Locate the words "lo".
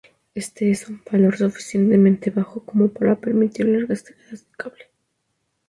1.39-1.51